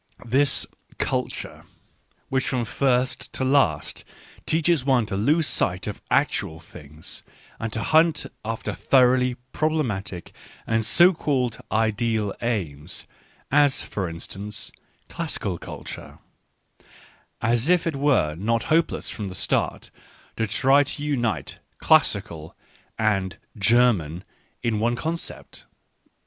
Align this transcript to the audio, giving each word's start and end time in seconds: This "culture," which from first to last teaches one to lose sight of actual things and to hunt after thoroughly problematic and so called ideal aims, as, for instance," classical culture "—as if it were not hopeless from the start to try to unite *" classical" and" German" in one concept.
This 0.25 0.65
"culture," 0.97 1.63
which 2.29 2.47
from 2.47 2.65
first 2.65 3.31
to 3.33 3.43
last 3.45 4.03
teaches 4.47 4.83
one 4.83 5.05
to 5.05 5.15
lose 5.15 5.45
sight 5.45 5.85
of 5.85 6.01
actual 6.09 6.59
things 6.59 7.21
and 7.59 7.71
to 7.71 7.83
hunt 7.83 8.25
after 8.43 8.73
thoroughly 8.73 9.35
problematic 9.53 10.33
and 10.65 10.83
so 10.83 11.13
called 11.13 11.59
ideal 11.71 12.33
aims, 12.41 13.05
as, 13.51 13.83
for 13.83 14.09
instance," 14.09 14.71
classical 15.07 15.59
culture 15.59 16.17
"—as 17.53 17.69
if 17.69 17.85
it 17.85 17.95
were 17.95 18.33
not 18.33 18.63
hopeless 18.73 19.07
from 19.07 19.27
the 19.27 19.35
start 19.35 19.91
to 20.35 20.47
try 20.47 20.81
to 20.83 21.03
unite 21.03 21.59
*" 21.67 21.71
classical" 21.77 22.55
and" 22.97 23.37
German" 23.71 24.23
in 24.63 24.79
one 24.79 24.95
concept. 24.95 25.67